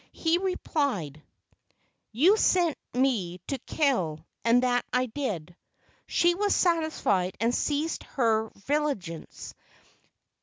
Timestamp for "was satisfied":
6.33-7.37